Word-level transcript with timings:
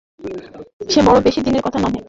সে 0.89 0.99
বড়ো 1.01 1.19
বেশি 1.21 1.39
দিনের 1.45 1.63
কথা 1.65 1.79
নহে। 1.79 1.99